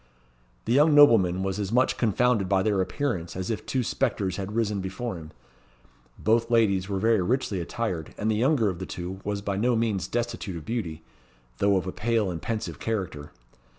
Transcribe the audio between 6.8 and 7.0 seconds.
were